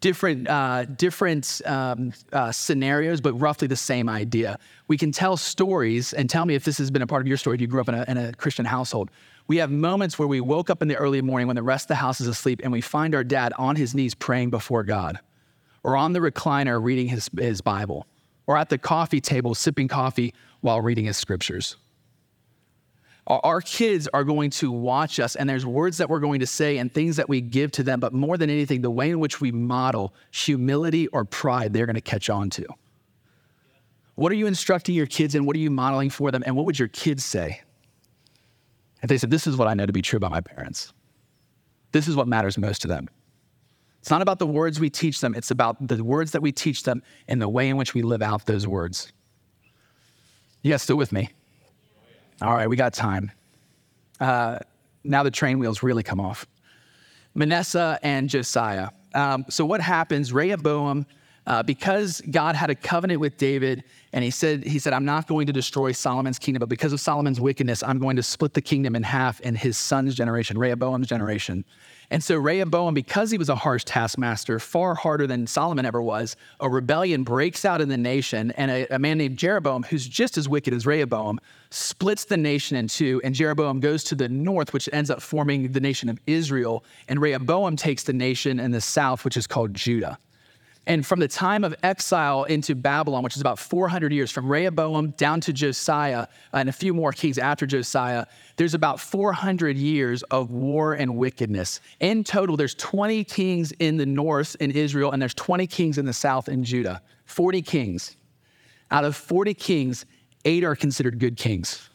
[0.00, 4.56] different, uh, different um, uh, scenarios, but roughly the same idea.
[4.86, 7.38] We can tell stories, and tell me if this has been a part of your
[7.38, 9.10] story if you grew up in a, in a Christian household.
[9.48, 11.88] We have moments where we woke up in the early morning when the rest of
[11.88, 15.18] the house is asleep and we find our dad on his knees praying before God,
[15.82, 18.06] or on the recliner reading his, his Bible,
[18.46, 20.32] or at the coffee table sipping coffee
[20.66, 21.76] while reading his scriptures.
[23.28, 26.78] Our kids are going to watch us, and there's words that we're going to say
[26.78, 29.40] and things that we give to them, but more than anything, the way in which
[29.40, 32.66] we model humility or pride, they're going to catch on to.
[34.14, 35.44] What are you instructing your kids in?
[35.44, 36.42] What are you modeling for them?
[36.46, 37.60] And what would your kids say?
[39.02, 40.92] If they said, This is what I know to be true about my parents,
[41.92, 43.08] this is what matters most to them.
[44.00, 46.84] It's not about the words we teach them, it's about the words that we teach
[46.84, 49.12] them and the way in which we live out those words.
[50.66, 51.30] You still with me?
[52.42, 53.30] All right, we got time.
[54.18, 54.58] Uh,
[55.04, 56.44] now the train wheels really come off.
[57.36, 58.88] Manasseh and Josiah.
[59.14, 60.32] Um, so what happens?
[60.32, 61.06] Rehoboam,
[61.46, 65.28] uh, because God had a covenant with David, and he said, he said, I'm not
[65.28, 68.60] going to destroy Solomon's kingdom, but because of Solomon's wickedness, I'm going to split the
[68.60, 71.64] kingdom in half in his son's generation, Rehoboam's generation.
[72.10, 76.36] And so Rehoboam, because he was a harsh taskmaster, far harder than Solomon ever was,
[76.60, 80.38] a rebellion breaks out in the nation, and a, a, man named Jeroboam, who's just
[80.38, 83.20] as wicked as Rehoboam, splits the nation in two.
[83.24, 86.84] And Jeroboam goes to the north, which ends up forming the nation of Israel.
[87.08, 90.18] And Rehoboam takes the nation in the south, which is called Judah.
[90.88, 95.10] And from the time of exile into Babylon, which is about 400 years, from Rehoboam
[95.12, 100.22] down to Josiah uh, and a few more kings after Josiah, there's about 400 years
[100.24, 101.80] of war and wickedness.
[101.98, 106.06] In total, there's 20 kings in the north in Israel, and there's 20 kings in
[106.06, 107.02] the south in Judah.
[107.24, 108.16] 40 kings.
[108.92, 110.06] Out of 40 kings,
[110.44, 111.90] eight are considered good kings.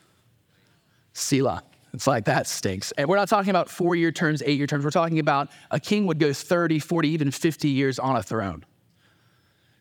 [1.13, 1.63] Selah.
[1.93, 2.91] It's like that stinks.
[2.93, 4.83] And we're not talking about four year terms, eight year terms.
[4.83, 8.65] We're talking about a king would go 30, 40, even 50 years on a throne.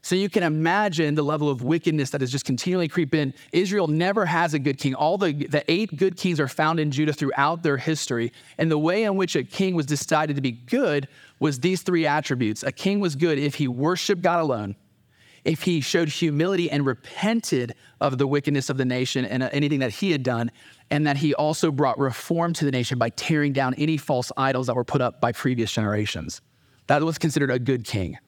[0.03, 3.35] So you can imagine the level of wickedness that is just continually creep in.
[3.53, 4.95] Israel never has a good king.
[4.95, 8.33] All the, the eight good kings are found in Judah throughout their history.
[8.57, 11.07] And the way in which a king was decided to be good
[11.39, 12.63] was these three attributes.
[12.63, 14.75] A king was good if he worshiped God alone,
[15.45, 19.81] if he showed humility and repented of the wickedness of the nation and uh, anything
[19.81, 20.51] that he had done,
[20.91, 24.67] and that he also brought reform to the nation by tearing down any false idols
[24.67, 26.41] that were put up by previous generations.
[26.87, 28.19] That was considered a good king.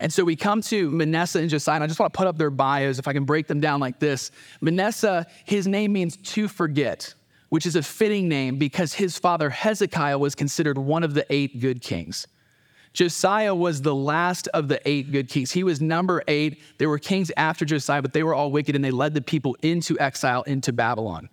[0.00, 2.38] And so we come to Manasseh and Josiah, and I just want to put up
[2.38, 4.30] their bios if I can break them down like this.
[4.60, 7.14] Manasseh, his name means to forget.
[7.50, 11.60] which is a fitting name because his father Hezekiah was considered one of the eight
[11.60, 12.26] good kings.
[12.92, 15.52] Josiah was the last of the eight good kings.
[15.52, 16.60] He was number eight.
[16.78, 19.56] There were kings after Josiah, but they were all wicked and they led the people
[19.62, 21.28] into exile into Babylon.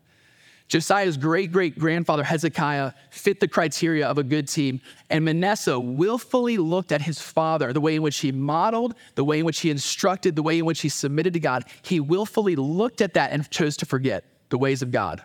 [0.68, 6.58] Josiah's great great grandfather Hezekiah fit the criteria of a good team, and Manasseh willfully
[6.58, 9.70] looked at his father, the way in which he modeled, the way in which he
[9.70, 11.64] instructed, the way in which he submitted to God.
[11.84, 15.24] He willfully looked at that and chose to forget the ways of God.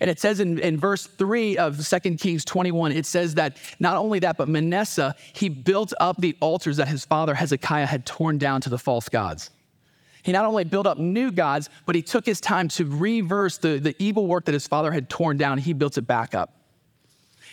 [0.00, 3.96] And it says in, in verse 3 of 2 Kings 21, it says that not
[3.96, 8.38] only that, but Manasseh, he built up the altars that his father Hezekiah had torn
[8.38, 9.50] down to the false gods.
[10.22, 13.78] He not only built up new gods, but he took his time to reverse the,
[13.78, 15.58] the evil work that his father had torn down.
[15.58, 16.54] He built it back up.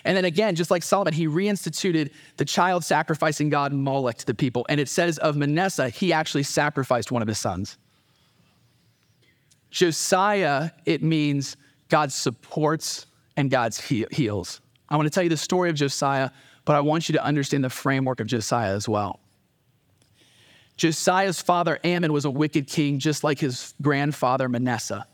[0.04, 4.34] And then again, just like Solomon, he reinstituted the child sacrificing God Moloch to the
[4.34, 4.66] people.
[4.70, 7.78] And it says of Manasseh, he actually sacrificed one of his sons.
[9.70, 11.58] Josiah, it means
[11.90, 14.62] God supports and God heals.
[14.90, 16.30] I want to tell you the story of Josiah,
[16.66, 19.20] but I want you to understand the framework of Josiah as well.
[20.78, 25.06] Josiah's father, Amon was a wicked king, just like his grandfather, Manasseh.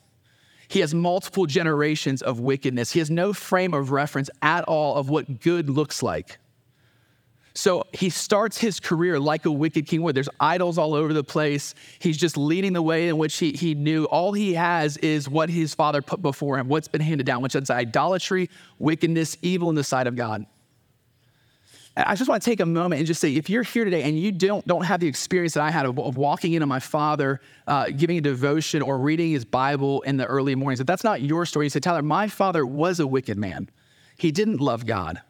[0.68, 2.92] He has multiple generations of wickedness.
[2.92, 6.40] He has no frame of reference at all of what good looks like.
[7.56, 10.16] So he starts his career like a wicked king would.
[10.16, 11.76] There's idols all over the place.
[12.00, 15.50] He's just leading the way in which he, he knew all he has is what
[15.50, 18.50] his father put before him, what's been handed down, which is idolatry,
[18.80, 20.48] wickedness, evil in the sight of God.
[21.96, 24.18] I just want to take a moment and just say if you're here today and
[24.18, 27.40] you don't, don't have the experience that I had of, of walking into my father,
[27.68, 31.22] uh, giving a devotion or reading his Bible in the early mornings, if that's not
[31.22, 33.70] your story, you say, Tyler, my father was a wicked man.
[34.18, 35.22] He didn't love God.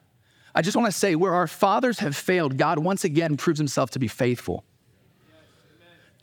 [0.54, 3.90] I just want to say, where our fathers have failed, God once again proves himself
[3.90, 4.64] to be faithful.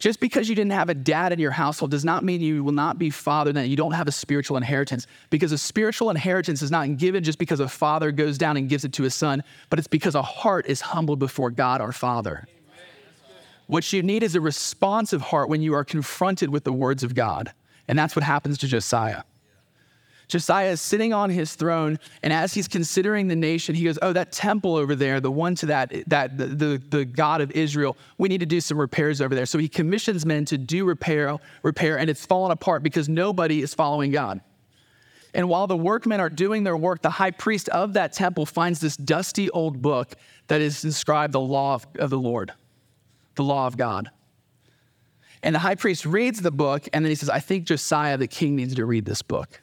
[0.02, 2.72] Just because you didn't have a dad in your household does not mean you will
[2.72, 5.06] not be fathered and you don't have a spiritual inheritance.
[5.30, 8.84] Because a spiritual inheritance is not given just because a father goes down and gives
[8.84, 12.48] it to his son, but it's because a heart is humbled before God our Father.
[13.68, 17.14] What you need is a responsive heart when you are confronted with the words of
[17.14, 17.54] God.
[17.88, 19.22] And that's what happens to Josiah.
[20.32, 24.14] Josiah is sitting on his throne, and as he's considering the nation, he goes, Oh,
[24.14, 27.98] that temple over there, the one to that, that the, the, the God of Israel,
[28.18, 29.46] we need to do some repairs over there.
[29.46, 33.74] So he commissions men to do repair, repair, and it's fallen apart because nobody is
[33.74, 34.40] following God.
[35.34, 38.80] And while the workmen are doing their work, the high priest of that temple finds
[38.80, 40.16] this dusty old book
[40.48, 42.54] that is inscribed the law of, of the Lord,
[43.36, 44.10] the law of God.
[45.44, 48.28] And the high priest reads the book, and then he says, I think Josiah, the
[48.28, 49.60] king, needs to read this book.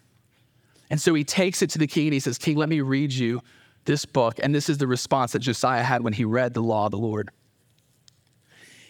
[0.91, 3.13] And so he takes it to the king and he says, King, let me read
[3.13, 3.43] you
[3.85, 4.39] this book.
[4.43, 6.99] And this is the response that Josiah had when he read the law of the
[6.99, 7.31] Lord.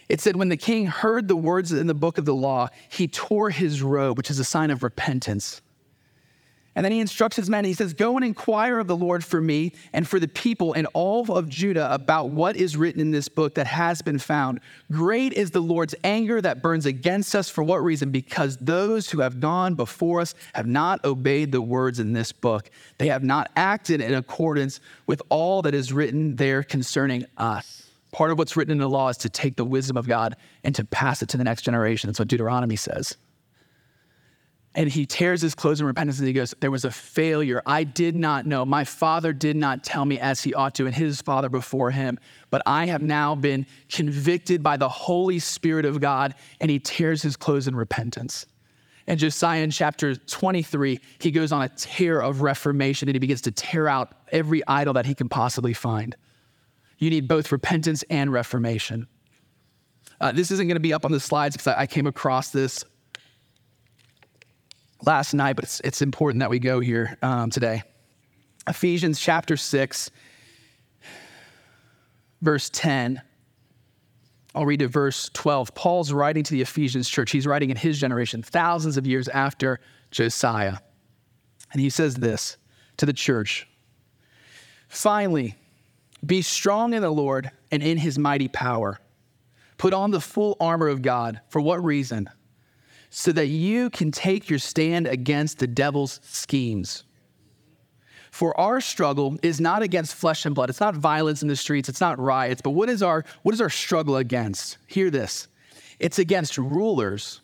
[0.09, 3.09] It said, When the king heard the words in the book of the law, he
[3.09, 5.61] tore his robe, which is a sign of repentance.
[6.75, 7.65] And then he instructs his men.
[7.65, 10.87] He says, Go and inquire of the Lord for me and for the people and
[10.95, 14.61] all of Judah about what is written in this book that has been found.
[14.93, 17.49] Great is the Lord's anger that burns against us.
[17.51, 18.11] For what reason?
[18.11, 22.71] Because those who have gone before us have not obeyed the words in this book.
[22.99, 27.91] They have not acted in accordance with all that is written there concerning us.
[28.13, 30.75] Part of what's written in the law is to take the wisdom of God and
[30.75, 32.09] to pass it to the next generation.
[32.09, 33.17] That's what Deuteronomy says.
[34.75, 37.63] And he tears his clothes in repentance and he goes, There was a failure.
[37.67, 38.65] I did not know.
[38.65, 42.19] My father did not tell me as he ought to, and his father before him.
[42.51, 46.35] But I have now been convicted by the Holy Spirit of God.
[46.61, 48.47] And he tears his clothes in repentance.
[49.09, 53.41] And Josiah in chapter 23, he goes on a tear of reformation and he begins
[53.43, 56.15] to tear out every idol that he can possibly find.
[56.99, 59.09] You need both repentance and reformation.
[60.21, 62.51] Uh, this isn't going to be up on the slides because I, I came across
[62.51, 62.85] this
[65.05, 67.83] last night, but it's, it's important that we go here um, today.
[68.67, 70.11] Ephesians chapter 6,
[72.43, 73.23] verse 10.
[74.55, 75.75] I'll read to verse 12.
[75.75, 77.31] Paul's writing to the Ephesians church.
[77.31, 79.81] He's writing in his generation, thousands of years after
[80.11, 80.79] Josiah.
[81.73, 82.57] And he says this
[82.97, 83.67] to the church
[84.89, 85.55] Finally,
[86.25, 88.99] be strong in the Lord and in his mighty power.
[89.77, 91.41] Put on the full armor of God.
[91.51, 92.29] For what reason?
[93.11, 97.05] So that you can take your stand against the devil's schemes.
[98.31, 100.71] For our struggle is not against flesh and blood.
[100.71, 101.89] It's not violence in the streets.
[101.89, 102.61] It's not riots.
[102.61, 104.79] But what is our, what is our struggle against?
[104.87, 105.49] Hear this
[105.99, 107.41] it's against rulers,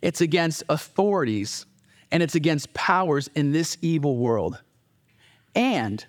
[0.00, 1.66] it's against authorities,
[2.10, 4.62] and it's against powers in this evil world.
[5.54, 6.04] And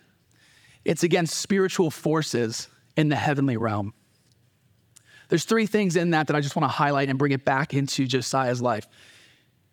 [0.86, 3.94] it's against spiritual forces in the heavenly realm.
[5.30, 7.74] There's three things in that that I just want to highlight and bring it back
[7.74, 8.88] into Josiah's life.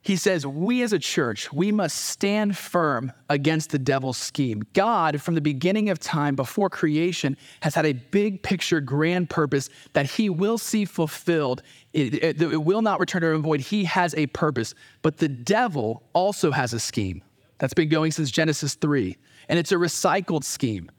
[0.02, 4.62] he says, We as a church, we must stand firm against the devil's scheme.
[4.74, 9.70] God, from the beginning of time, before creation, has had a big picture, grand purpose
[9.94, 11.62] that he will see fulfilled.
[11.92, 13.60] It, it, it will not return to him void.
[13.60, 14.74] He has a purpose.
[15.02, 17.22] But the devil also has a scheme
[17.58, 19.16] that's been going since Genesis 3,
[19.48, 20.90] and it's a recycled scheme.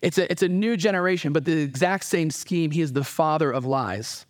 [0.00, 2.70] It's a, it's a new generation, but the exact same scheme.
[2.70, 4.26] He is the father of lies.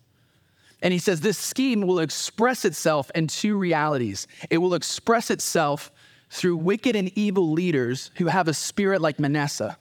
[0.81, 4.27] And he says this scheme will express itself in two realities.
[4.49, 5.91] It will express itself
[6.31, 9.77] through wicked and evil leaders who have a spirit like Manasseh,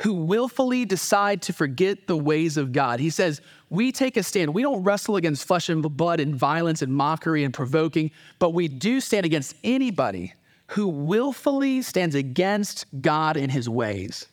[0.00, 3.00] who willfully decide to forget the ways of God.
[3.00, 4.54] He says, We take a stand.
[4.54, 8.68] We don't wrestle against flesh and blood and violence and mockery and provoking, but we
[8.68, 10.32] do stand against anybody
[10.68, 14.26] who willfully stands against God and his ways.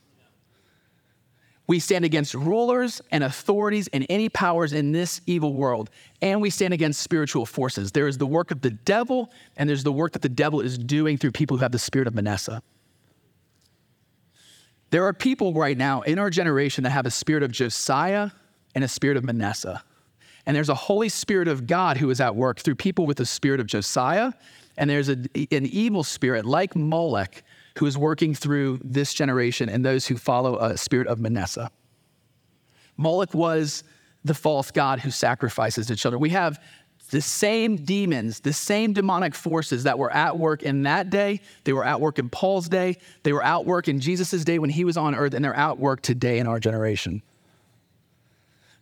[1.70, 5.92] We stand against rulers and authorities and any powers in this evil world.
[6.20, 7.92] And we stand against spiritual forces.
[7.92, 10.80] There is the work of the devil, and there's the work that the devil is
[10.80, 12.64] doing through people who have the spirit of Manasseh.
[14.90, 18.32] There are people right now in our generation that have a spirit of Josiah
[18.74, 19.84] and a spirit of Manasseh.
[20.48, 23.28] And there's a Holy Spirit of God who is at work through people with the
[23.28, 24.32] spirit of Josiah.
[24.76, 27.44] And there's a, an evil spirit like Molech
[27.80, 31.72] who is working through this generation and those who follow a spirit of Manasseh.
[32.98, 33.86] Moloch was
[34.26, 36.20] the false god who sacrifices the children.
[36.20, 36.62] We have
[37.12, 41.40] the same demons, the same demonic forces that were at work in that day.
[41.64, 42.98] They were at work in Paul's day.
[43.24, 45.80] They were at work in Jesus' day when he was on earth, and they're at
[45.80, 47.22] work today in our generation.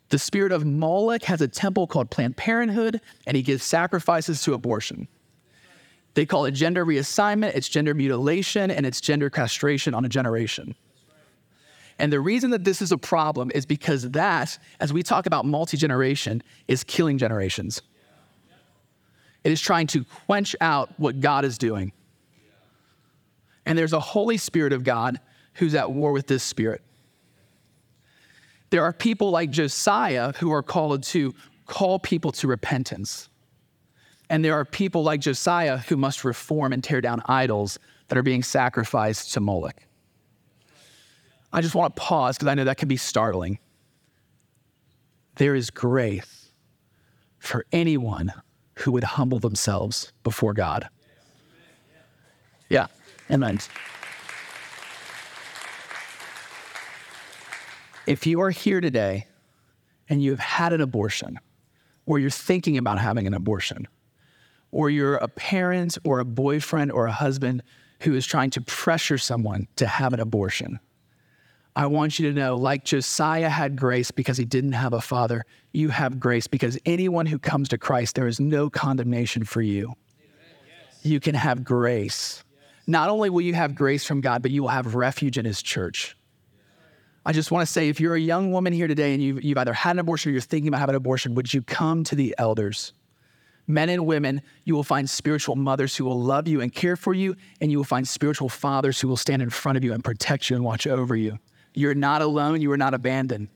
[0.10, 4.56] The spirit of Moloch has a temple called Planned Parenthood, and he gives sacrifices to
[4.56, 5.08] abortion.
[6.14, 10.76] They call it gender reassignment, it's gender mutilation, and it's gender castration on a generation.
[12.00, 15.46] And the reason that this is a problem is because that, as we talk about
[15.46, 17.82] multi generation, is killing generations.
[19.44, 21.92] It is trying to quench out what God is doing.
[23.66, 25.20] And there's a Holy Spirit of God
[25.54, 26.82] who's at war with this spirit.
[28.70, 31.34] There are people like Josiah who are called to
[31.66, 33.30] call people to repentance.
[34.30, 38.24] And there are people like Josiah who must reform and tear down idols that are
[38.24, 39.82] being sacrificed to Moloch.
[41.54, 43.60] I just want to pause because I know that can be startling.
[45.36, 46.52] There is grace
[47.40, 48.34] for anyone
[48.76, 50.90] who would humble themselves before God.
[52.70, 52.88] Yeah,
[53.32, 53.60] amen.
[58.06, 59.28] If you are here today
[60.10, 61.40] and you have had an abortion,
[62.06, 63.88] or you're thinking about having an abortion,
[64.72, 67.64] or you're a parent or a boyfriend or a husband
[68.02, 70.80] who is trying to pressure someone to have an abortion,
[71.78, 75.46] I want you to know, like Josiah had grace because he didn't have a father,
[75.74, 79.94] you have grace because anyone who comes to Christ, there is no condemnation for you.
[81.04, 82.44] You can have grace.
[82.88, 85.62] Not only will you have grace from God, but you will have refuge in his
[85.62, 86.18] church.
[87.28, 89.58] I just want to say if you're a young woman here today and you've, you've
[89.60, 92.16] either had an abortion or you're thinking about having an abortion, would you come to
[92.16, 92.94] the elders?
[93.68, 97.14] Men and women, you will find spiritual mothers who will love you and care for
[97.14, 100.04] you, and you will find spiritual fathers who will stand in front of you and
[100.04, 101.38] protect you and watch over you.
[101.74, 103.50] You're not alone, you are not abandoned.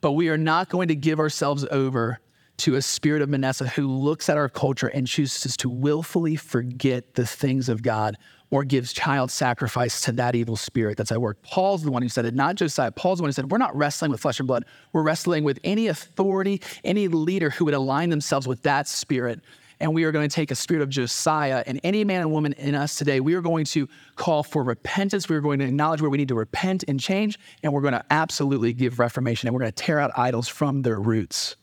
[0.00, 2.20] But we are not going to give ourselves over
[2.58, 7.14] to a spirit of Manasseh who looks at our culture and chooses to willfully forget
[7.14, 8.16] the things of God
[8.50, 11.40] or gives child sacrifice to that evil spirit that's at work.
[11.42, 12.90] Paul's the one who said it, not Josiah.
[12.90, 14.64] Paul's the one who said, We're not wrestling with flesh and blood.
[14.92, 19.40] We're wrestling with any authority, any leader who would align themselves with that spirit.
[19.78, 22.52] And we are going to take a spirit of Josiah and any man and woman
[22.54, 23.20] in us today.
[23.20, 25.28] We are going to call for repentance.
[25.28, 27.38] We are going to acknowledge where we need to repent and change.
[27.62, 29.48] And we're going to absolutely give reformation.
[29.48, 31.56] And we're going to tear out idols from their roots.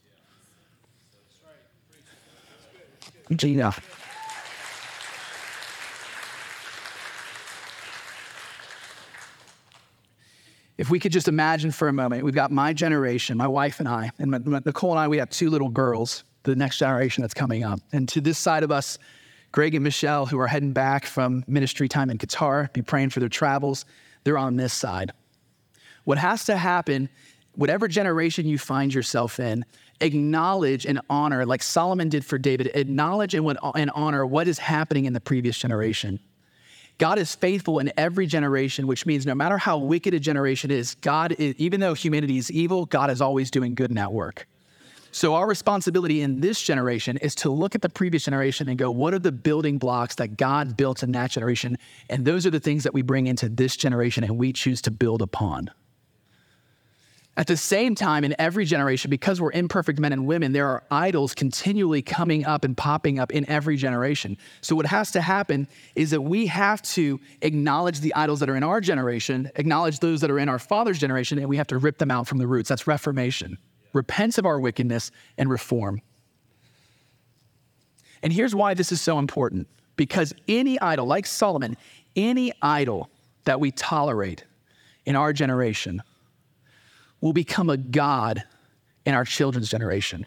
[3.36, 3.76] Gina.
[10.78, 13.90] If we could just imagine for a moment, we've got my generation, my wife and
[13.90, 14.32] I, and
[14.66, 17.80] Nicole and I, we have two little girls, the next generation that's coming up.
[17.92, 19.00] And to this side of us,
[19.52, 23.20] Greg and Michelle, who are heading back from ministry time in Qatar, be praying for
[23.20, 23.86] their travels,
[24.24, 25.14] they're on this side.
[26.04, 27.10] What has to happen,
[27.56, 29.66] whatever generation you find yourself in,
[30.00, 35.06] acknowledge and honor, like Solomon did for David, acknowledge and, and honor what is happening
[35.06, 36.20] in the previous generation.
[36.98, 40.96] God is faithful in every generation, which means no matter how wicked a generation is,
[40.96, 44.48] God, is, even though humanity is evil, God is always doing good in that work.
[45.12, 48.92] So, our responsibility in this generation is to look at the previous generation and go,
[48.92, 51.78] what are the building blocks that God built in that generation?
[52.10, 54.92] And those are the things that we bring into this generation and we choose to
[54.92, 55.72] build upon.
[57.38, 60.84] At the same time, in every generation, because we're imperfect men and women, there are
[60.90, 64.38] idols continually coming up and popping up in every generation.
[64.62, 68.56] So, what has to happen is that we have to acknowledge the idols that are
[68.56, 71.78] in our generation, acknowledge those that are in our father's generation, and we have to
[71.78, 72.70] rip them out from the roots.
[72.70, 73.60] That's reformation.
[73.94, 76.02] Repent of our wickedness and reform.
[78.24, 81.78] And here's why this is so important because any idol, like Solomon,
[82.16, 83.12] any idol
[83.44, 84.44] that we tolerate
[85.06, 86.02] in our generation,
[87.22, 88.44] will become a God
[89.06, 90.26] in our children's generation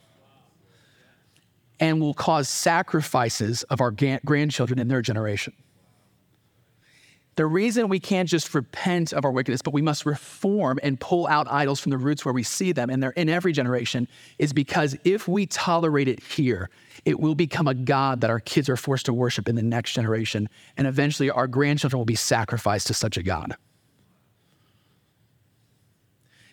[1.78, 3.90] and will cause sacrifices of our
[4.24, 5.52] grandchildren in their generation.
[7.36, 11.26] The reason we can't just repent of our wickedness, but we must reform and pull
[11.26, 14.52] out idols from the roots where we see them, and they're in every generation, is
[14.52, 16.68] because if we tolerate it here,
[17.06, 19.94] it will become a God that our kids are forced to worship in the next
[19.94, 23.56] generation, and eventually our grandchildren will be sacrificed to such a God.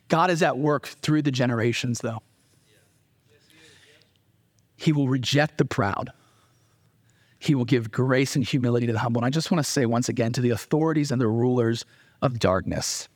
[0.08, 2.22] God is at work through the generations, though.
[4.76, 6.12] He will reject the proud.
[7.40, 9.20] He will give grace and humility to the humble.
[9.20, 11.86] And I just want to say once again to the authorities and the rulers
[12.22, 13.10] of darkness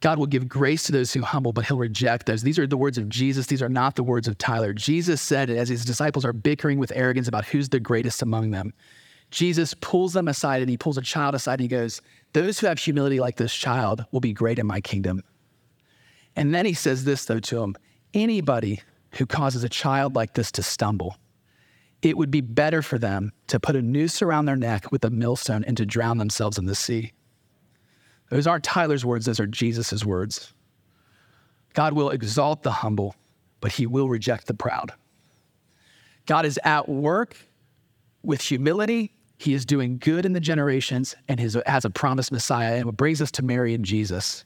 [0.00, 2.42] God will give grace to those who humble, but he'll reject those.
[2.42, 3.46] These are the words of Jesus.
[3.46, 4.72] These are not the words of Tyler.
[4.72, 8.72] Jesus said, as his disciples are bickering with arrogance about who's the greatest among them,
[9.30, 12.00] Jesus pulls them aside and he pulls a child aside and he goes,
[12.32, 15.22] Those who have humility like this child will be great in my kingdom.
[16.36, 17.76] And then he says this, though, to him
[18.14, 18.80] anybody
[19.12, 21.16] who causes a child like this to stumble,
[22.02, 25.10] it would be better for them to put a noose around their neck with a
[25.10, 27.12] millstone and to drown themselves in the sea.
[28.30, 30.54] Those aren't Tyler's words, those are Jesus' words.
[31.74, 33.16] God will exalt the humble,
[33.60, 34.92] but he will reject the proud.
[36.26, 37.36] God is at work
[38.22, 39.12] with humility.
[39.36, 42.76] He is doing good in the generations and has a promised Messiah.
[42.76, 44.44] And what brings us to Mary and Jesus.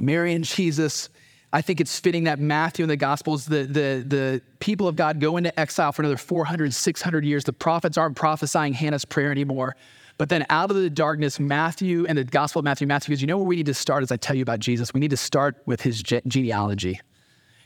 [0.00, 1.08] Mary and Jesus,
[1.52, 5.20] I think it's fitting that Matthew in the Gospels, the, the, the people of God
[5.20, 7.44] go into exile for another 400, 600 years.
[7.44, 9.76] The prophets aren't prophesying Hannah's prayer anymore.
[10.16, 13.26] But then out of the darkness, Matthew and the Gospel of Matthew, Matthew goes, You
[13.26, 14.94] know where we need to start as I tell you about Jesus?
[14.94, 17.00] We need to start with his ge- genealogy.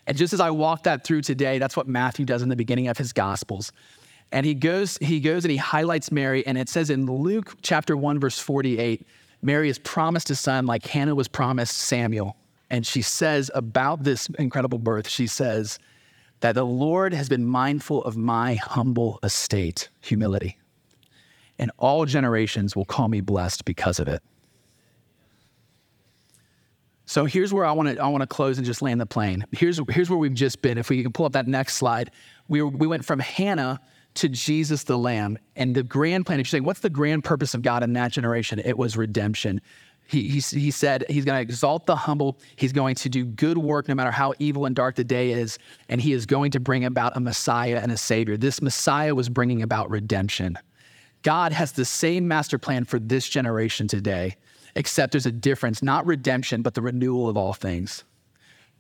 [0.07, 2.89] And just as I walk that through today, that's what Matthew does in the beginning
[2.89, 3.73] of his Gospels.
[4.33, 7.97] And he goes, he goes and he highlights Mary, and it says in Luke chapter
[7.97, 9.07] 1, verse 48,
[9.43, 12.37] Mary is promised a son like Hannah was promised Samuel.
[12.71, 15.79] And she says about this incredible birth, she says
[16.41, 20.59] that the Lord has been mindful of my humble estate, humility,
[21.59, 24.23] and all generations will call me blessed because of it.
[27.07, 29.47] So here's where I want to I want to close and just land the plane.
[29.53, 30.77] Here's here's where we've just been.
[30.77, 32.11] If we can pull up that next slide,
[32.49, 33.81] we we went from Hannah
[34.19, 35.39] to Jesus the Lamb.
[35.57, 38.13] And the grand plan, if you're saying, what's the grand purpose of God in that
[38.13, 38.61] generation?
[38.65, 39.61] It was redemption.
[40.07, 42.39] He, he, he said he's going to exalt the humble.
[42.57, 45.59] He's going to do good work no matter how evil and dark the day is.
[45.89, 48.37] And he is going to bring about a Messiah and a Savior.
[48.37, 50.59] This Messiah was bringing about redemption.
[51.23, 54.37] God has the same master plan for this generation today,
[54.77, 58.05] except there's a difference, not redemption, but the renewal of all things.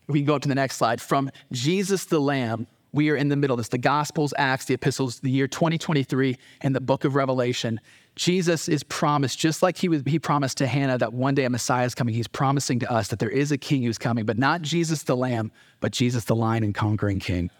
[0.06, 1.00] We can go up to the next slide.
[1.00, 2.66] From Jesus the Lamb
[2.98, 6.74] we are in the middle this the Gospels, Acts, the epistles, the year 2023, and
[6.74, 7.80] the book of Revelation.
[8.16, 11.50] Jesus is promised, just like he, was, he promised to Hannah that one day a
[11.50, 14.36] Messiah is coming, he's promising to us that there is a king who's coming, but
[14.36, 17.52] not Jesus the Lamb, but Jesus the Lion and Conquering King.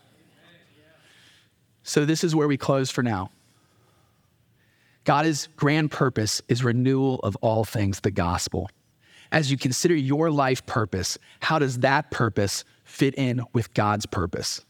[1.85, 3.31] So, this is where we close for now.
[5.05, 8.69] God's grand purpose is renewal of all things, the gospel.
[9.31, 14.65] As you consider your life purpose, how does that purpose fit in with God's purpose?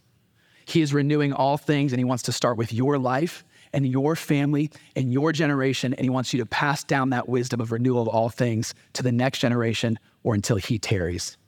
[0.68, 3.42] He is renewing all things, and He wants to start with your life
[3.72, 7.58] and your family and your generation, and He wants you to pass down that wisdom
[7.62, 11.38] of renewal of all things to the next generation or until He tarries.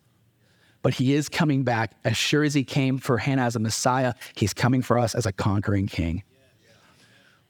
[0.81, 4.15] But He is coming back as sure as He came for Hannah as a Messiah,
[4.35, 6.23] He's coming for us as a conquering King.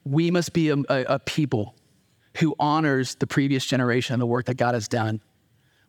[0.05, 1.77] We must be a, a, a people
[2.39, 5.21] who honors the previous generation and the work that God has done.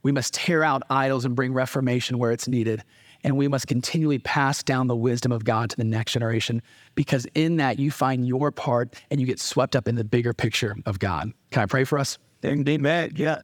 [0.04, 2.84] We must tear out idols and bring reformation where it's needed
[3.24, 6.62] and we must continually pass down the wisdom of God to the next generation
[6.96, 10.34] because in that you find your part and you get swept up in the bigger
[10.34, 11.32] picture of God.
[11.52, 12.18] Can I pray for us?
[12.44, 13.12] Amen.
[13.16, 13.42] Yeah.